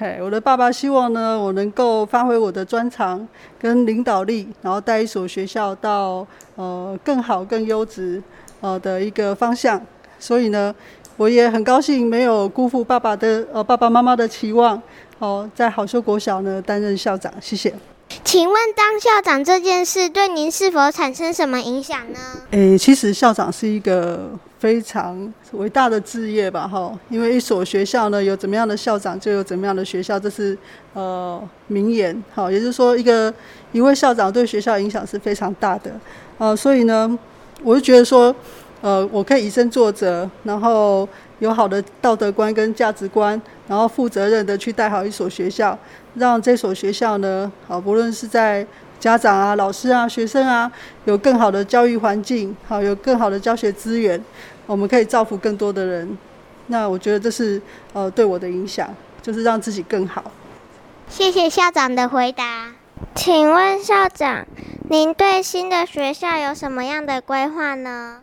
[0.02, 3.28] 嘿，我的爸爸希望呢，我能够发挥我的专长
[3.60, 8.24] 跟领导力，然后带一所学校到呃更好、更优质
[8.62, 9.86] 呃的一个方向。
[10.18, 10.74] 所以呢，
[11.18, 14.82] 我也很高兴没有辜负爸爸的呃爸爸妈妈的期望，
[15.18, 17.34] 哦，在好修国小呢担任校长。
[17.42, 17.76] 谢谢。
[18.24, 22.20] 请问当校长这件事对您是否产生什么影响呢？
[22.52, 24.30] 诶，其实校长是一个
[24.60, 26.92] 非常伟大的职业吧，哈。
[27.10, 30.58] 因为一所学校呢，有怎么样的校长，就有怎么样的学校，这是
[30.94, 32.22] 呃名言。
[32.34, 33.34] 好，也就是说，一个
[33.72, 35.92] 一位校长对学校影响是非常大的。
[36.38, 37.18] 呃，所以呢，
[37.64, 38.36] 我就觉得说，
[38.82, 41.08] 呃，我可以以身作则，然后
[41.40, 45.78] 有好的道德观跟价值观，然后负责任的去带好一所学校。
[46.16, 48.66] 让这所学校呢，好，不论是在
[49.00, 50.70] 家长啊、老师啊、学生啊，
[51.06, 54.22] 有更好的教育环境，好，有更好的教学资源，
[54.66, 56.18] 我们可以造福更多的人。
[56.68, 57.62] 那我觉得这是
[57.94, 60.32] 呃对我的影响，就是让自己更好。
[61.08, 62.74] 谢谢校长的回答。
[63.16, 64.46] 请问校长，
[64.90, 68.22] 您对新的学校有什么样的规划呢？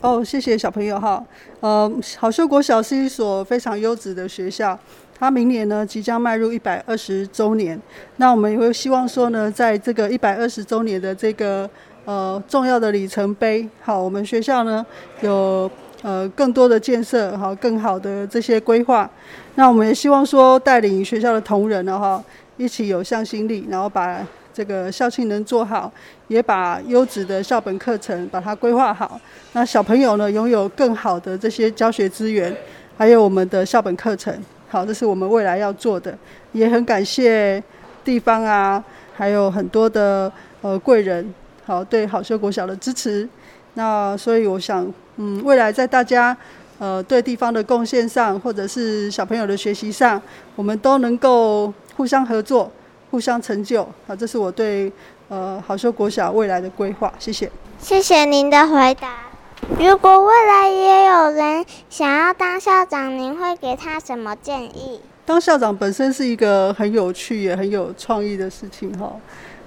[0.00, 1.22] 哦，谢谢小朋友哈。
[1.60, 4.78] 呃，好秀国小是一所非常优质的学校。
[5.18, 7.80] 他明年呢即将迈入一百二十周年，
[8.16, 11.68] 那我们也会希望说呢，在这个一百二十周年的这个
[12.04, 14.84] 呃重要的里程碑，好，我们学校呢
[15.22, 15.70] 有
[16.02, 19.10] 呃更多的建设，好，更好的这些规划。
[19.54, 22.22] 那我们也希望说，带领学校的同仁呢，哈，
[22.58, 24.18] 一起有向心力，然后把
[24.52, 25.90] 这个校庆能做好，
[26.28, 29.18] 也把优质的校本课程把它规划好。
[29.54, 32.54] 那小朋友呢，拥有更好的这些教学资源，
[32.98, 34.38] 还有我们的校本课程。
[34.76, 36.14] 好，这是我们未来要做的。
[36.52, 37.62] 也很感谢
[38.04, 43.26] 地方啊，还有很多的呃贵人，好对好修国小的支持。
[43.72, 46.36] 那所以我想，嗯，未来在大家
[46.78, 50.20] 呃对地方的贡献上，或者是小朋友的学习上，
[50.54, 52.70] 我们都能够互相合作。
[53.10, 54.92] 互相成就，好，这是我对
[55.28, 57.10] 呃好修国小未来的规划。
[57.18, 59.35] 谢谢，谢谢您的回答。
[59.68, 65.00] 如果未来也有人想要当校长，您会给他什么建议？
[65.24, 69.12] 当校长本身是一个很有趣也很有创意的事情哈，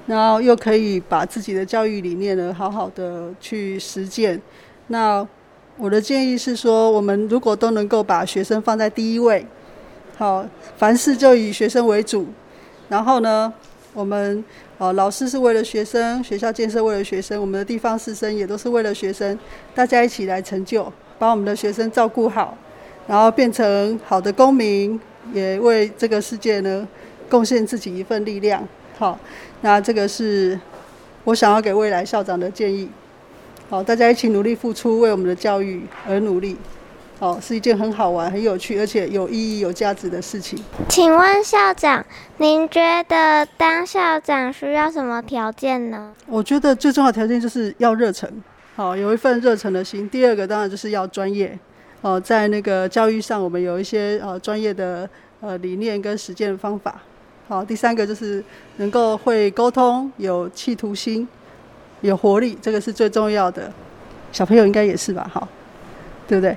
[0.07, 4.41] 然后又可以把自己的教育理念呢好好的去实践。
[4.87, 5.27] 那
[5.77, 9.45] 我的建议是说，我们如果都能够把学生放在第一位，
[10.17, 10.45] 好，
[10.77, 12.25] 凡事就以学生为主。
[12.87, 13.51] 然后呢，
[13.93, 14.43] 我们
[14.79, 19.37] 呃老师是为了学生，学校建设为了学生，我们的地方师生也都是为了学生，
[19.75, 22.57] 大家一起来成就，把我们的学生照顾好，
[23.05, 24.97] 然后变成好的公民，
[25.33, 26.87] 也为这个世界呢
[27.29, 28.65] 贡献自己一份力量。
[28.97, 29.19] 好，
[29.59, 30.57] 那这个是
[31.25, 32.89] 我想要给未来校长的建议。
[33.69, 36.55] 好，大家一起努力付出，为我们的教育而努力。
[37.19, 40.57] 哦，是一件很好玩、很有趣，而且有意义、有价值的事情。
[40.87, 42.05] 请问校长，
[42.37, 46.13] 您觉得当校长需要什么条件呢？
[46.27, 48.31] 我觉得最重要的条件就是要热忱，
[48.77, 50.09] 好，有一份热忱的心。
[50.09, 51.59] 第二个当然就是要专业，
[51.99, 55.09] 哦，在那个教育上，我们有一些呃专业的
[55.41, 57.01] 呃理念跟实践方法。
[57.49, 58.41] 好，第三个就是
[58.77, 61.27] 能够会沟通、有企图心、
[61.99, 63.69] 有活力，这个是最重要的。
[64.31, 65.29] 小朋友应该也是吧？
[65.33, 65.45] 好，
[66.25, 66.55] 对不对？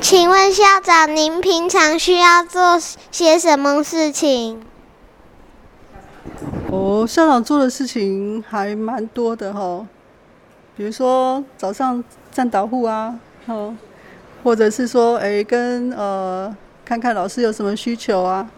[0.00, 2.78] 请问校长，您平常需要做
[3.10, 4.60] 些什么事情？
[6.70, 9.86] 哦，校长做的事情还蛮多的哈，
[10.76, 13.74] 比如说早上站导护啊，哦，
[14.42, 16.54] 或者是说，哎，跟呃
[16.84, 18.50] 看看老师有什么需求啊，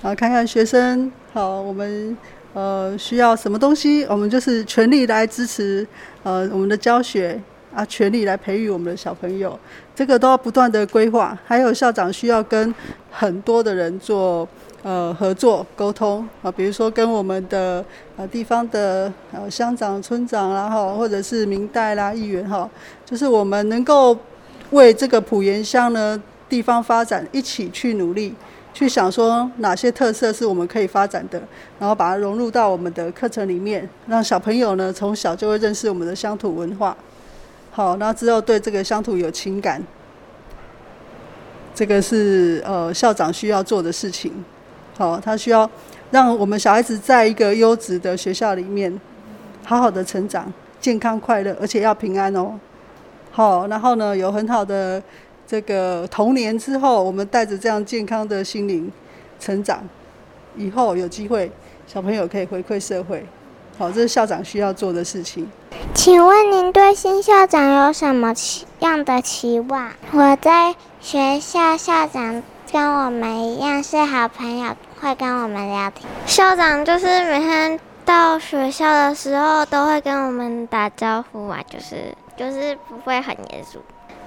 [0.00, 2.16] 然后看看学生，好，我们
[2.52, 5.86] 呃需要什么东西，我们就是全力来支持
[6.22, 7.40] 呃我们的教学。
[7.74, 9.58] 啊，全力来培育我们的小朋友，
[9.94, 11.38] 这个都要不断的规划。
[11.44, 12.74] 还有校长需要跟
[13.10, 14.48] 很多的人做
[14.82, 17.84] 呃合作沟通啊，比如说跟我们的
[18.16, 22.68] 呃地方的呃乡长、村长啦哈，或者是民代啦、议员哈，
[23.06, 24.16] 就是我们能够
[24.70, 28.34] 为这个普盐乡呢地方发展一起去努力，
[28.72, 31.40] 去想说哪些特色是我们可以发展的，
[31.78, 36.96] 然后把它融入到我们的课程里面，让小朋友呢从小就会认识我们的乡土文化。
[37.76, 39.82] 好，那之后对这个乡土有情感，
[41.74, 44.32] 这个是呃校长需要做的事情。
[44.96, 45.68] 好，他需要
[46.12, 48.96] 让我们小孩子在一个优质的学校里面
[49.64, 52.56] 好好的成长，健康快乐，而且要平安哦。
[53.32, 55.02] 好，然后呢有很好的
[55.44, 58.88] 这个童年之后，我们带着这样健康的心灵
[59.40, 59.82] 成长，
[60.56, 61.50] 以后有机会
[61.88, 63.26] 小朋友可以回馈社会。
[63.76, 65.50] 好，这是校长需要做的事情。
[65.92, 68.32] 请问您对新校长有什么
[68.78, 69.92] 样的期望？
[70.12, 76.08] 我在学校校长跟我们一样是好朋友，会跟我们聊天。
[76.26, 83.80] 校长就是每天到学校的时候都会跟我们打招呼啊，就是就是不会很严肃。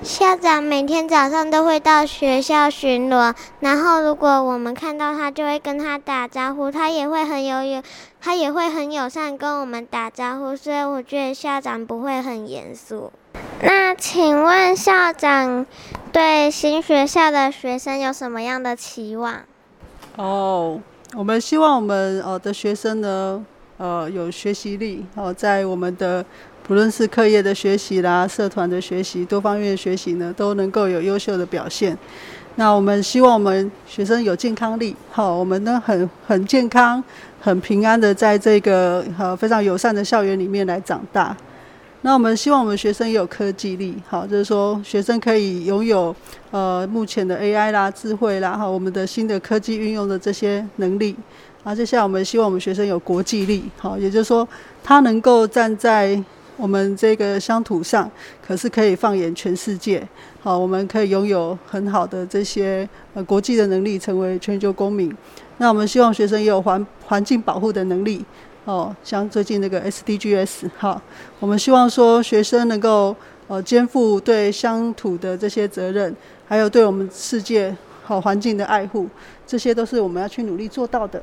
[0.03, 7.81] 校长每天早上都会到学校巡逻，然后如果我们看到他，就会跟他打招呼，他也会很有友，
[8.21, 13.11] 他也会很友善跟我们打招呼，所以我觉得校长不会很严肃。
[13.61, 15.65] 那请问校长
[16.11, 19.41] 对新学校的学生有什么样的期望？
[20.15, 20.79] 哦，
[21.15, 23.43] 我们希望我们呃的学生呢，
[23.77, 26.23] 呃有学习力，哦在我们的。
[26.67, 31.97] 不论是课业的学习啦，社团的学习，多方面的学习呢，都能够有优秀的表现。
[32.55, 37.01] 那我们希望我们学生有健康力，好，我们呢很很健康、
[37.39, 41.33] 很平安的在这个呃非常友善的校园里面来长大。
[42.01, 46.13] 那我们希望我们学生也有科技力，好，就是说学生可以拥有
[46.51, 51.15] 呃目前的 AI 啦、智慧啦，哈，我们的新的科技运用的这些能力。
[51.63, 54.47] 啊，接下来我们希望我们学生有国际力，好，也就是说
[54.83, 56.21] 他能够站在
[56.57, 58.09] 我们这个乡土上，
[58.45, 60.05] 可是可以放眼全世界。
[60.41, 65.15] 好，我们可以拥有很好的这些呃国际的能力，成为全球公民。
[65.59, 68.25] 那我们希望学生也有环环境保护的能力。
[68.65, 71.01] 哦，像最近那个 SDGs，好，
[71.39, 73.15] 我们希望说学生能够
[73.47, 76.13] 呃肩负对乡土的这些责任，
[76.47, 79.07] 还有对我们世界好环境的爱护，
[79.45, 81.21] 这些都是我们要去努力做到的。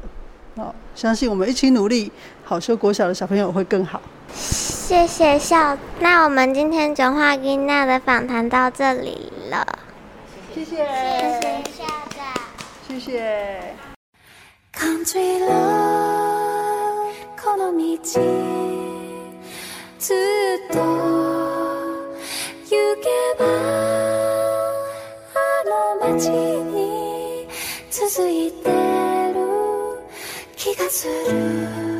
[0.55, 2.11] 哦，相信我们一起努力，
[2.43, 4.01] 好修国小的小朋友会更好。
[4.33, 9.65] 谢谢校，那我们今天讲话跟娜的访谈到这里了。
[10.53, 10.83] 谢谢，谢
[11.41, 12.19] 谢校长，
[12.87, 13.61] 谢谢。
[14.71, 15.47] 感じる
[17.41, 17.97] この道
[19.97, 20.79] ずっと
[22.65, 22.71] 行
[23.01, 23.45] けば
[25.35, 25.69] あの
[25.99, 27.47] 街に
[27.91, 28.92] 続いてる
[30.64, 31.93] 気がする。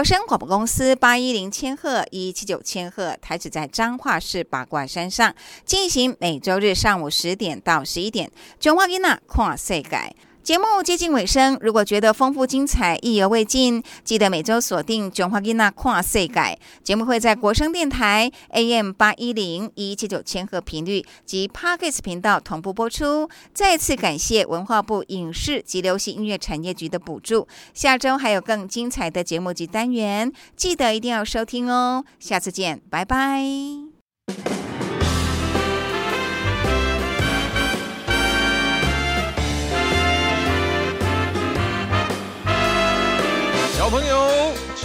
[0.00, 5.34] 国声广播公司八一零千赫一七九千赫台址在彰化市八卦山上，
[5.66, 8.32] 进行每周日上午十点到十一点。
[8.58, 10.16] 中华囡仔跨世界。
[10.42, 16.34] 节目接近尾声，如果觉得丰富精彩、意犹未尽，记得每周锁定《中华囡仔看世界》
[16.82, 23.28] 节目，会在国声电台 AM 八一零一七九千赫频率及 Parkes 频道同步播出。
[23.52, 27.46] 再次感谢文化部影视及流行音乐产业局的补助。
[27.74, 32.04] 下周还有更精彩的节目及单元，记得一定要收听哦。
[32.18, 34.69] 下次见，拜拜。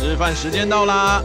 [0.05, 1.19] 吃饭时间到啦，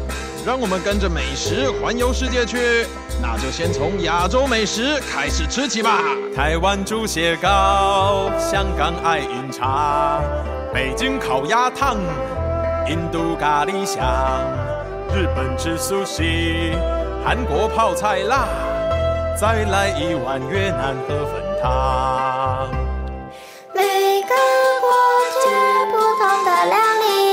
[0.47, 2.87] 让我们跟着美食环游世界去。
[3.21, 6.01] 那就先从亚洲美食开始吃起吧。
[6.35, 10.23] 台湾猪血糕，香港爱饮茶，
[10.73, 11.99] 北京烤鸭汤，
[12.89, 14.03] 印度咖喱香，
[15.15, 16.23] 日本吃寿司，
[17.23, 18.49] 韩国泡菜辣，
[19.39, 22.71] 再来一碗越南河粉汤。
[23.75, 23.83] 每
[24.23, 24.35] 个
[24.81, 24.91] 国
[25.45, 27.30] 家不同的料理，